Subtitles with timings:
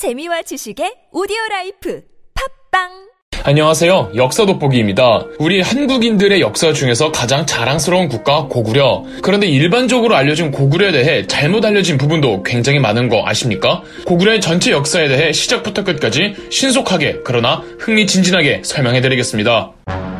[0.00, 2.00] 재미와 지식의 오디오 라이프
[2.70, 2.88] 팟빵
[3.44, 4.12] 안녕하세요.
[4.16, 5.26] 역사 돋보기입니다.
[5.38, 9.04] 우리 한국인들의 역사 중에서 가장 자랑스러운 국가 고구려.
[9.20, 13.82] 그런데 일반적으로 알려진 고구려에 대해 잘못 알려진 부분도 굉장히 많은 거 아십니까?
[14.06, 20.19] 고구려의 전체 역사에 대해 시작부터 끝까지 신속하게 그러나 흥미진진하게 설명해드리겠습니다.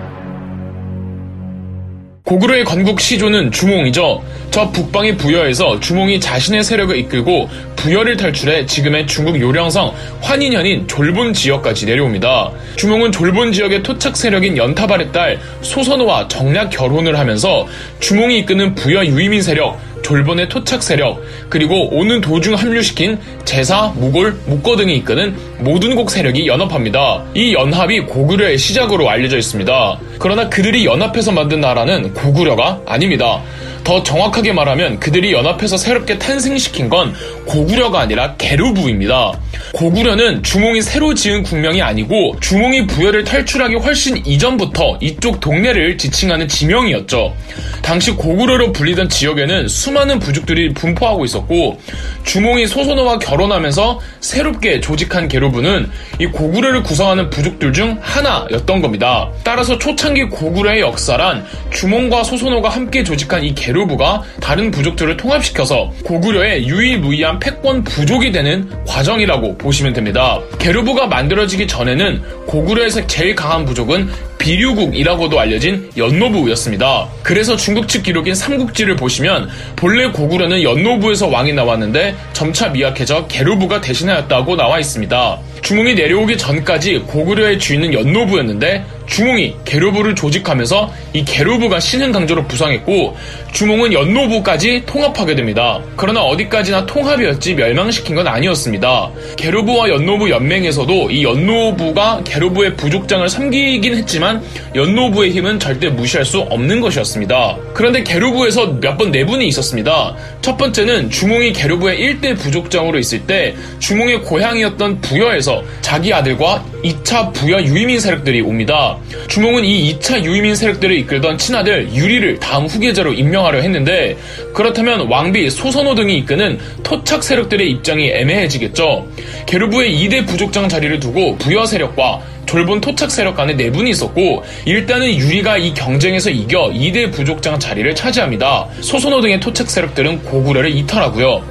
[2.31, 4.23] 고구려의 건국 시조는 주몽이죠.
[4.53, 11.87] 저 북방의 부여에서 주몽이 자신의 세력을 이끌고 부여를 탈출해 지금의 중국 요령성 환인현인 졸본 지역까지
[11.87, 12.53] 내려옵니다.
[12.77, 17.67] 주몽은 졸본 지역의 토착 세력인 연타발의 딸 소선호와 정략 결혼을 하면서
[17.99, 24.77] 주몽이 이끄는 부여 유이민 세력 졸본의 토착 세력, 그리고 오는 도중 합류시킨 제사, 무골, 묵거
[24.77, 27.25] 등이 이끄는 모든 곡 세력이 연합합니다.
[27.35, 29.99] 이 연합이 고구려의 시작으로 알려져 있습니다.
[30.19, 33.43] 그러나 그들이 연합해서 만든 나라는 고구려가 아닙니다.
[33.85, 37.15] 더 정확하게 말하면 그들이 연합해서 새롭게 탄생시킨 건
[37.47, 39.33] 고구려가 아니라 게르부입니다.
[39.73, 47.35] 고구려는 주몽이 새로 지은 국명이 아니고 주몽이 부여를 탈출하기 훨씬 이전부터 이쪽 동네를 지칭하는 지명이었죠.
[47.83, 51.81] 당시 고구려로 불리던 지역에는 수많은 부족들이 분포하고 있었고
[52.25, 59.31] 주몽이 소선호와 결혼하면서 새롭게 조직한 게르부 는 이 고구려를 구성하는 부족들 중 하나였던 겁니다.
[59.43, 67.39] 따라서 초창기 고구려의 역사란 주몽과 소선호가 함께 조직한 이 게르부가 다른 부족들을 통합시켜서 고구려의 유일무이한
[67.39, 70.39] 패권 부족이 되는 과정이라고 보시면 됩니다.
[70.59, 77.09] 게르부가 만들어지기 전에는 고구려에서 제일 강한 부족은 비류국이라고도 알려진 연노부였습니다.
[77.23, 84.57] 그래서 중국 측 기록인 삼국지를 보시면 본래 고구려는 연노부에서 왕이 나왔는데 점차 미약해져 게르부가 대신하였다고
[84.57, 85.39] 나와 있습니다.
[85.63, 93.17] 중흥이 내려오기 전까지 고구려의 주인은 연노부였는데 주몽이 게르부를 조직하면서 이 게르부가 신흥 강조로 부상했고
[93.53, 95.81] 주몽은 연노부까지 통합하게 됩니다.
[95.97, 99.11] 그러나 어디까지나 통합이었지 멸망시킨 건 아니었습니다.
[99.37, 104.41] 게르부와 연노부 연맹에서도 이 연노부가 게르부의 부족장을 섬기긴 했지만
[104.77, 107.57] 연노부의 힘은 절대 무시할 수 없는 것이었습니다.
[107.75, 110.15] 그런데 게르부에서 몇 번 내분이 있었습니다.
[110.43, 115.50] 첫 번째는 주몽이 게르부의 1대 부족장으로 있을 때 주몽의 고향이었던 부여에서
[115.81, 118.97] 자기 아들과 2차 부여 유이민 세력들이 옵니다.
[119.29, 124.17] 주몽은 이 2차 유이민 세력들을 이끌던 친아들 유리를 다음 후계자로 임명하려 했는데
[124.55, 129.07] 그렇다면 왕비 소선호 등이 이끄는 토착 세력들의 입장이 애매해지겠죠.
[129.47, 135.57] 게르부의 2대 부족장 자리를 두고 부여 세력과 졸본 토착 세력 간에 내분이 있었고 일단은 유리가
[135.57, 138.67] 이 경쟁에서 이겨 2대 부족장 자리를 차지합니다.
[138.81, 141.45] 소선호 등의 토착 세력들은 고구려를 이탈하고요.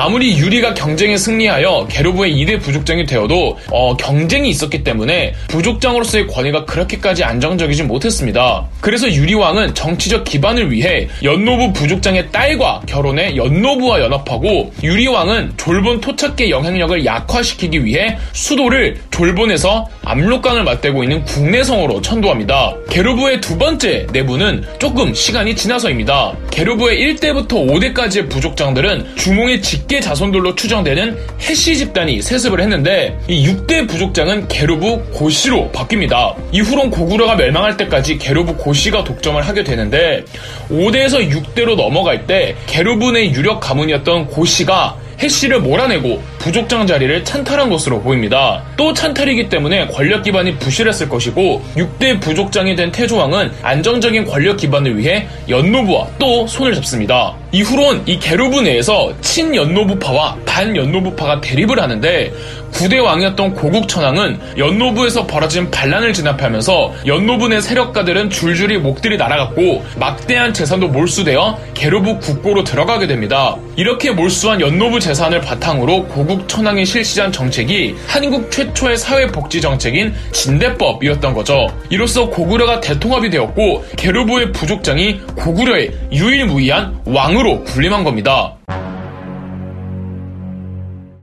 [0.00, 7.24] 아무리 유리가 경쟁에 승리하여 게르부의 2대 부족장이 되어도 어, 경쟁이 있었기 때문에 부족장으로서의 권위가 그렇게까지
[7.24, 8.64] 안정적이지 못했습니다.
[8.80, 17.04] 그래서 유리왕은 정치적 기반을 위해 연노부 부족장의 딸과 결혼해 연노부와 연합하고 유리왕은 졸본 토착계 영향력을
[17.04, 22.72] 약화시키기 위해 수도를 졸본에서 압록강을 맞대고 있는 국내성으로 천도합니다.
[22.88, 26.36] 게르부의 두 번째 내부는 조금 시간이 지나서입니다.
[26.52, 34.46] 게르부의 1대부터 5대까지의 부족장들은 주몽의 직계 자손들로 추정되는 해시 집단이 세습을 했는데 이 6대 부족장은
[34.46, 36.34] 게르부 고시로 바뀝니다.
[36.52, 40.24] 이후론 고구려가 멸망할 때까지 게르부 고시가 독점을 하게 되는데
[40.70, 48.00] 5대에서 6대로 넘어갈 때 게르부 의 유력 가문이었던 고시가 해씨를 몰아내고 부족장 자리를 찬탈한 것으로
[48.00, 48.62] 보입니다.
[48.76, 55.26] 또 찬탈이기 때문에 권력 기반이 부실했을 것이고 6대 부족장이 된 태조왕은 안정적인 권력 기반을 위해
[55.48, 57.34] 연노부와 또 손을 잡습니다.
[57.50, 62.32] 이후론 이 게르부 내에서 친연노부파와 반연노부파가 대립을 하는데
[62.72, 70.88] 9대 왕이었던 고국천왕은 연노부에서 벌어진 반란을 진압하면서 연노부 내 세력가들은 줄줄이 목들이 날아갔고 막대한 재산도
[70.88, 73.56] 몰수되어 게르부 국고로 들어가게 됩니다.
[73.76, 81.66] 이렇게 몰수한 연노부 재산을 바탕으로 고국천왕이 실시한 정책이 한국 최초의 사회복지 정책인 진대법이었던 거죠.
[81.88, 88.57] 이로써 고구려가 대통합이 되었고 게르부의 부족장이 고구려의 유일무이한 왕 으로 군림한 겁니다.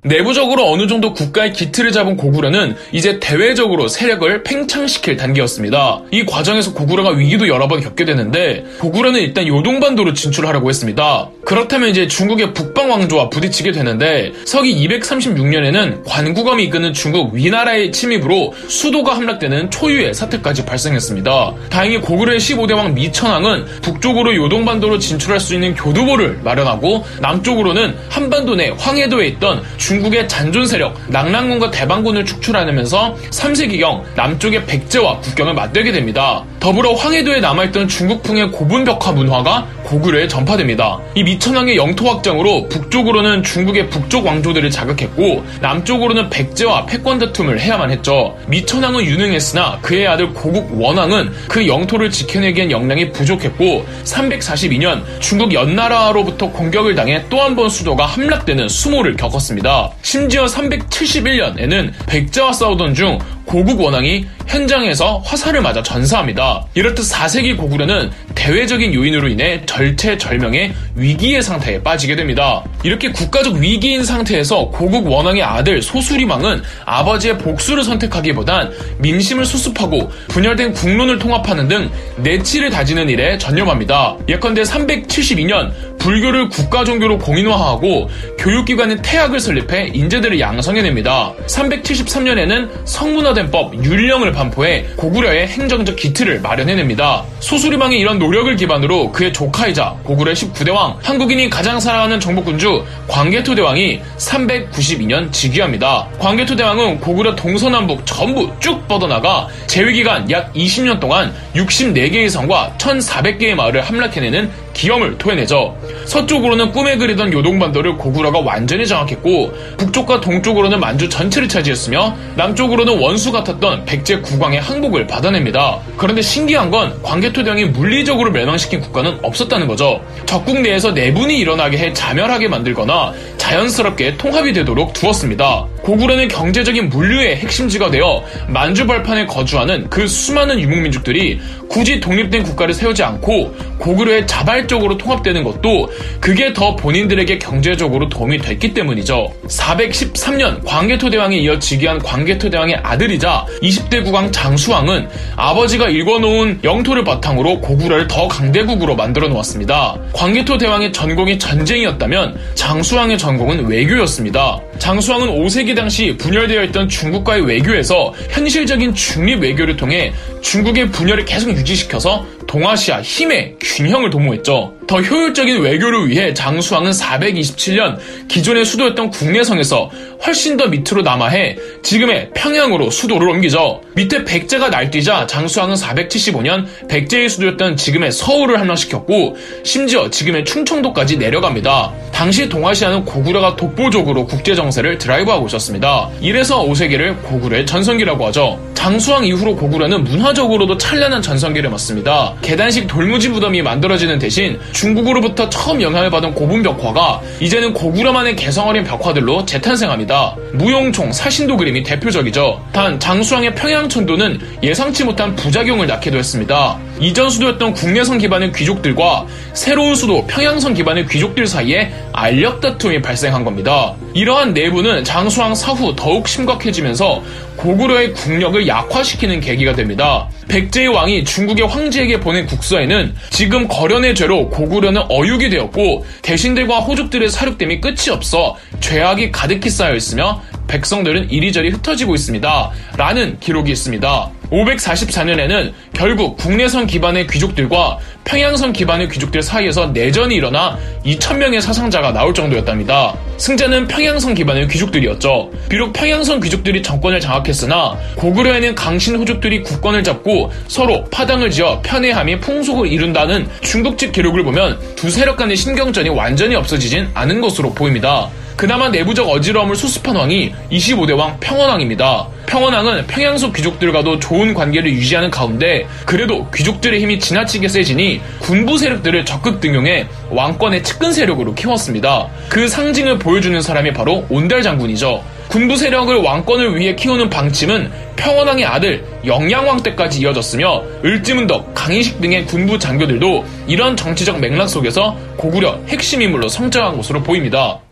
[0.06, 6.02] 내부적으로 어느 정도 국가의 기틀을 잡은 고구려는 이제 대외적으로 세력을 팽창시킬 단계였습니다.
[6.12, 11.30] 이 과정에서 고구려가 위기도 여러 번 겪게 되는데 고구려는 일단 요동반도로 진출하려고 했습니다.
[11.44, 19.16] 그렇다면 이제 중국의 북방 왕조와 부딪히게 되는데 서기 236년에는 관구검이 이끄는 중국 위나라의 침입으로 수도가
[19.16, 21.54] 함락되는 초유의 사태까지 발생했습니다.
[21.70, 28.70] 다행히 고구려의 15대 왕 미천왕은 북쪽으로 요동반도로 진출할 수 있는 교두보를 마련하고 남쪽으로는 한반도 내
[28.70, 36.44] 황해도에 있던 중 중국의 잔존 세력 낙랑군과 대방군을 축출하면서 3세기경 남쪽의 백제와 국경을 맞대게 됩니다.
[36.60, 41.00] 더불어 황해도에 남아있던 중국풍의 고분 벽화 문화가 고구려에 전파됩니다.
[41.16, 48.36] 이 미천왕의 영토 확장으로 북쪽으로는 중국의 북쪽 왕조들을 자극했고 남쪽으로는 백제와 패권 다툼을 해야만 했죠.
[48.48, 56.96] 미천왕은 유능했으나 그의 아들 고국 원왕은 그 영토를 지켜내기엔 역량이 부족했고 342년 중국 연나라로부터 공격을
[56.96, 59.92] 당해 또 한 번 수도가 함락되는 수모를 겪었습니다.
[60.02, 66.66] 심지어 371년에는 백제와 싸우던 중 고국 원왕이 현장에서 화살을 맞아 전사합니다.
[66.74, 72.64] 이렇듯 4세기 고구려는 대외적인 요인으로 인해 절체절명의 위기의 상태에 빠지게 됩니다.
[72.84, 81.20] 이렇게 국가적 위기인 상태에서 고국 원왕의 아들 소수리망은 아버지의 복수를 선택하기보단 민심을 수습하고 분열된 국론을
[81.20, 84.16] 통합하는 등 내치를 다지는 일에 전념합니다.
[84.28, 85.72] 예컨대 372년
[86.06, 88.08] 불교를 국가 종교로 공인화하고
[88.38, 91.34] 교육기관인 태학을 설립해 인재들을 양성해냅니다.
[91.48, 97.24] 373년에는 성문화된 법 율령을 반포해 고구려의 행정적 기틀을 마련해냅니다.
[97.40, 106.08] 소수리망의 이런 노력을 기반으로 그의 조카이자 고구려의 19대왕 한국인이 가장 사랑하는 정복군주 광개토대왕이 392년 즉위합니다.
[106.20, 114.65] 광개토대왕은 고구려 동서남북 전부 쭉 뻗어나가 재위기간 약 20년 동안 64개의 성과 1,400개의 마을을 함락해내는
[114.76, 115.76] 기염을 토해내죠.
[116.06, 123.86] 서쪽으로는 꿈에 그리던 요동반도를 고구려가 완전히 장악했고 북쪽과 동쪽으로는 만주 전체를 차지했으며 남쪽으로는 원수 같았던
[123.86, 125.80] 백제 국왕의 항복을 받아냅니다.
[125.98, 130.02] 그런데 신기한 건 광개토대왕이 물리적으로 멸망시킨 국가는 없었다는 거죠.
[130.26, 135.66] 적국 내에서 내분이 일어나게 해 자멸하게 만들거나 자연스럽게 통합이 되도록 두었습니다.
[135.84, 141.40] 고구려는 경제적인 물류의 핵심지가 되어 만주 발판에 거주하는 그 수많은 유목민족들이
[141.70, 145.90] 굳이 독립된 국가를 세우지 않고 고구려의 자발 적으로 통합되는 것도
[146.20, 149.32] 그게 더 본인들에게 경제적으로 도움이 됐기 때문이죠.
[149.48, 157.62] 413년 광개토 대왕에 이어 즉위한 광개토 대왕의 아들이자 20대 국왕 장수왕은 아버지가 읽어놓은 영토를 바탕으로
[157.62, 159.98] 고구려를 더 강대국으로 만들어 놓았습니다.
[160.14, 164.60] 광개토 대왕의 전공이 전쟁이었다면 장수왕의 전공은 외교였습니다.
[164.80, 172.26] 장수왕은 5세기 당시 분열되어 있던 중국과의 외교에서 현실적인 중립 외교를 통해 중국의 분열을 계속 유지시켜서
[172.48, 174.75] 동아시아 힘의 균형을 도모했죠.
[174.88, 177.98] 더 효율적인 외교를 위해 장수왕은 427년
[178.28, 179.90] 기존의 수도였던 국내성에서
[180.26, 183.82] 훨씬 더 밑으로 남하해 지금의 평양으로 수도를 옮기죠.
[183.96, 191.92] 밑에 백제가 날뛰자 장수왕은 475년 백제의 수도였던 지금의 서울을 함락시켰고 심지어 지금의 충청도까지 내려갑니다.
[192.12, 196.10] 당시 동아시아는 고구려가 독보적으로 국제정세를 드라이브하고 있었습니다.
[196.22, 198.60] 이래서 5세기를 고구려의 전성기라고 하죠.
[198.74, 202.36] 장수왕 이후로 고구려는 문화적으로도 찬란한 전성기를 맞습니다.
[202.42, 208.84] 계단식 돌무지 무덤이 만들어지는 대신 중국으로부터 처음 영향을 받은 고분 벽화가 이제는 고구려만의 개성 어린
[208.84, 210.36] 벽화들로 재탄생합니다.
[210.54, 212.62] 무용총, 사신도 그림이 대표적이죠.
[212.74, 216.78] 단 장수왕의 평양천도는 예상치 못한 부작용을 낳기도 했습니다.
[217.00, 223.94] 이전 수도였던 국내성 기반의 귀족들과 새로운 수도 평양성 기반의 귀족들 사이에 알력 다툼이 발생한 겁니다.
[224.14, 227.22] 이러한 내부는 장수왕 사후 더욱 심각해지면서
[227.56, 230.28] 고구려의 국력을 약화시키는 계기가 됩니다.
[230.48, 237.82] 백제의 왕이 중국의 황제에게 보낸 국서에는 지금 거련의 죄로 고구려는 어육이 되었고 대신들과 호족들의 사륙됨이
[237.82, 242.72] 끝이 없어 죄악이 가득히 쌓여 있으며 백성들은 이리저리 흩어지고 있습니다.
[242.98, 244.32] 라는 기록이 있습니다.
[244.52, 253.16] 544년에는 결국 국내선 기반의 귀족들과 평양선 기반의 귀족들 사이에서 내전이 일어나 2천명의 사상자가 나올 정도였답니다.
[253.38, 255.52] 승자는 평양선 기반의 귀족들이었죠.
[255.70, 262.92] 비록 평양선 귀족들이 정권을 장악했으나 고구려에는 강신 호족들이 국권을 잡고 서로 파당을 지어 편애함이 풍속을
[262.92, 268.30] 이룬다는 중국집 기록을 보면 두 세력 간의 신경전이 완전히 없어지진 않은 것으로 보입니다.
[268.56, 272.28] 그나마 내부적 어지러움을 수습한 왕이 25대 왕 평원왕입니다.
[272.46, 279.60] 평원왕은 평양속 귀족들과도 좋은 관계를 유지하는 가운데 그래도 귀족들의 힘이 지나치게 세지니 군부 세력들을 적극
[279.60, 282.28] 등용해 왕권의 측근 세력으로 키웠습니다.
[282.48, 285.22] 그 상징을 보여주는 사람이 바로 온달 장군이죠.
[285.50, 292.80] 군부 세력을 왕권을 위해 키우는 방침은 평원왕의 아들 영양왕 때까지 이어졌으며 을지문덕, 강희식 등의 군부
[292.80, 297.85] 장교들도 이런 정치적 맥락 속에서 고구려 핵심 인물로 성장한 것으로 보입니다.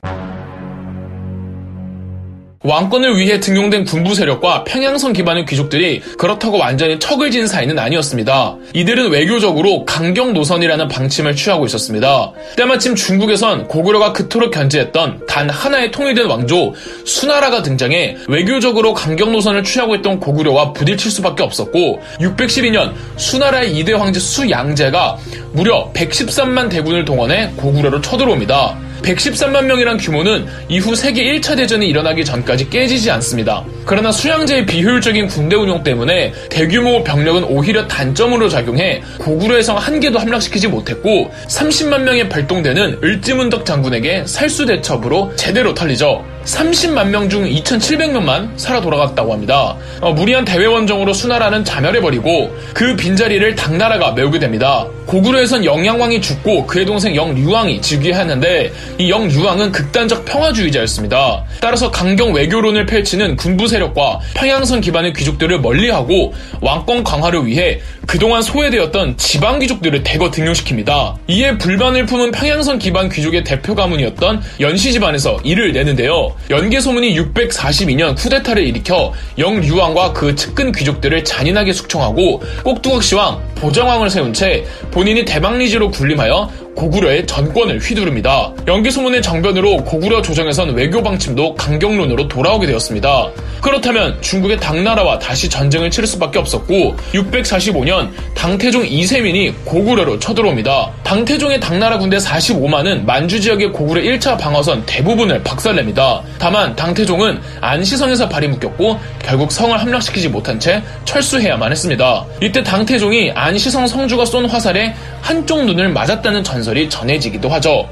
[2.64, 8.56] 왕권을 위해 등용된 군부 세력과 평양성 기반의 귀족들이 그렇다고 완전히 척을 진 사이는 아니었습니다.
[8.74, 12.32] 이들은 외교적으로 강경 노선이라는 방침을 취하고 있었습니다.
[12.56, 16.74] 때마침 중국에선 고구려가 그토록 견제했던 단 하나의 통일된 왕조
[17.06, 24.22] 수나라가 등장해 외교적으로 강경 노선을 취하고 있던 고구려와 부딪힐 수밖에 없었고 612년 수나라의 2대 황제
[24.22, 25.18] 수양제가
[25.52, 28.93] 무려 113만 대군을 동원해 고구려로 쳐들어옵니다.
[29.04, 33.64] 113만 명이란 규모는 이후 세계 1차 대전이 일어나기 전까지 깨지지 않습니다.
[33.86, 40.18] 그러나 수양제의 비효율적인 군대 운용 때문에 대규모 병력은 오히려 단점으로 작용해 고구려의 성 한 개도
[40.18, 46.24] 함락시키지 못했고 30만 명의 발동대는 을지문덕 장군에게 살수대첩으로 제대로 털리죠.
[46.46, 49.78] 30만 명 중 2,700명만 살아 돌아갔다고 합니다.
[50.02, 54.86] 어, 무리한 대외 원정으로 수나라는 자멸해버리고 그 빈자리를 당나라가 메우게 됩니다.
[55.06, 61.44] 고구려에선 영양왕이 죽고 그의 동생 영류왕이 즉위하는데 이 영류왕은 극단적 평화주의자였습니다.
[61.62, 69.18] 따라서 강경 외교론을 펼치는 군부 세력과 평양선 기반의 귀족들을 멀리하고 왕권 강화를 위해 그동안 소외되었던
[69.18, 71.16] 지방 귀족들을 대거 등용시킵니다.
[71.28, 76.33] 이에 불만을 품은 평양선 기반 귀족의 대표 가문이었던 연시 집안에서 이를 내는데요.
[76.50, 84.66] 연계 소문이 642년 쿠데타를 일으켜 영류왕과 그 측근 귀족들을 잔인하게 숙청하고 꼭두각시왕, 보정왕을 세운 채
[84.92, 88.52] 본인이 대망리지로 군림하여 고구려의 전권을 휘두릅니다.
[88.68, 93.30] 연기 소문의 정변으로 고구려 조정에선 외교 방침도 강경론으로 돌아오게 되었습니다.
[93.62, 100.92] 그렇다면 중국의 당나라와 다시 전쟁을 치를 수밖에 없었고 645년 당태종 이세민이 고구려로 쳐들어옵니다.
[101.04, 106.22] 당태종의 당나라 군대 45만은 만주 지역의 고구려 1차 방어선 대부분을 박살냅니다.
[106.40, 112.26] 다만 당태종은 안시성에서 발이 묶였고 결국 성을 함락시키지 못한 채 철수해야만 했습니다.
[112.42, 117.90] 이때 당태종이 안시성 성주가 쏜 화살에 한쪽 눈을 맞았다는 전설 이 전해지기도 하죠.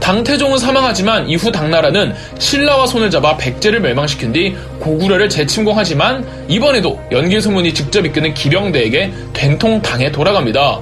[0.00, 8.04] 당태종은 사망하지만 이후 당나라는 신라와 손을 잡아 백제를 멸망시킨 뒤 고구려를 재침공하지만 이번에도 연개소문이 직접
[8.04, 10.80] 이끄는 기병대에게 된통 당해 돌아갑니다.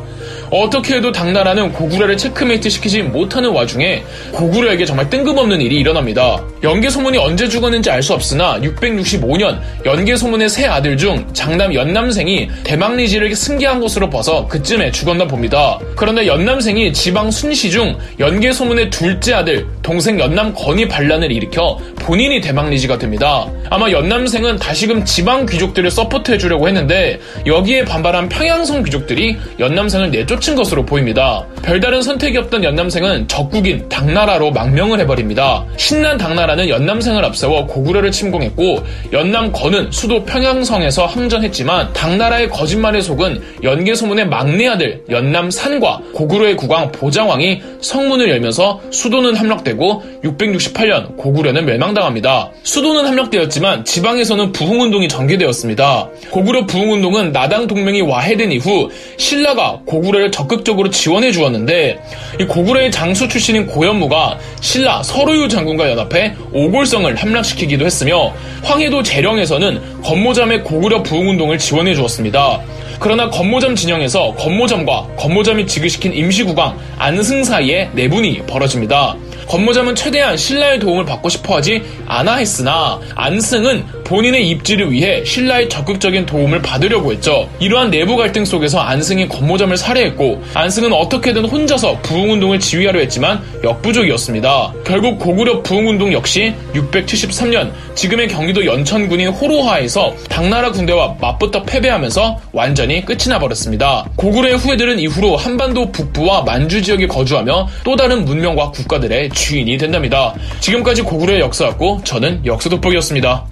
[0.53, 6.45] 어떻게 해도 당나라는 고구려를 체크메이트 시키지 못하는 와중에 고구려에게 정말 뜬금없는 일이 일어납니다.
[6.63, 13.81] 연개소문이 언제 죽었는지 알 수 없으나 665년 연개소문의 세 아들 중 장남 연남생이 대막리지를 승계한
[13.81, 15.79] 것으로 봐서 그쯤에 죽었나 봅니다.
[15.95, 23.47] 그런데 연남생이 지방 순시 중 연개소문의 둘째 아들 동생 연남건이 반란을 일으켜 본인이 대막리지가 됩니다.
[23.71, 30.85] 아마 연남생은 다시금 지방 귀족들을 support해주려고 했는데 여기에 반발한 평양성 귀족들이 연남생을 내쫓 은 것으로
[30.85, 31.47] 보입니다.
[31.63, 35.65] 별다른 선택이 없던 연남생은 적국인 당나라로 망명을 해버립니다.
[35.77, 38.83] 신난 당나라는 연남생을 앞세워 고구려를 침공했고
[39.13, 48.29] 연남건은 수도 평양성에서 항전했지만 당나라의 거짓말에 속은 연계소문의 막내 아들 연남산과 고구려의 국왕 보장왕이 성문을
[48.29, 52.51] 열면서 수도는 함락되고 668년 고구려는 멸망당합니다.
[52.65, 56.09] 수도는 함락되었지만 지방에서는 부흥운동이 전개되었습니다.
[56.31, 62.01] 고구려 부흥운동은 나당 동맹이 와해된 이후 신라가 고구려 를 적극적으로 지원해 주었는데
[62.41, 70.63] 이 고구려의 장수 출신인 고현무가 신라 서루유 장군과 연합해 오골성을 함락시키기도 했으며 황해도 재령에서는 건모잠의
[70.63, 72.61] 고구려 부흥운동을 지원해 주었습니다.
[73.01, 79.17] 그러나 건모점 진영에서 건모점과 건모점이 지급시킨 임시국왕 안승 사이에 내분이 벌어집니다.
[79.49, 86.27] 건모점은 최대한 신라의 도움을 받고 싶어 하지 않아 했으나 안승은 본인의 입지를 위해 신라의 적극적인
[86.27, 87.49] 도움을 받으려고 했죠.
[87.61, 94.75] 이러한 내부 갈등 속에서 안승이 건모점을 살해했고 안승은 어떻게든 혼자서 부흥운동을 지휘하려 했지만 역부족이었습니다.
[94.85, 103.29] 결국 고구려 부흥운동 역시 673년 지금의 경기도 연천군인 호로하에서 당나라 군대와 맞붙어 패배하면서 완전히 끝이
[103.29, 104.07] 나버렸습니다.
[104.17, 110.35] 고구려의 후예들은 이후로 한반도 북부와 만주 지역에 거주하며 또 다른 문명과 국가들의 주인이 된답니다.
[110.61, 113.47] 지금까지 고구려의 역사였고 저는 역사돋보기였습니다.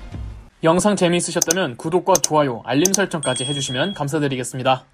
[0.62, 4.84] 영상 재미있으셨다면 구독과 좋아요, 알림 설정까지 해주시면 감사드리겠습니다.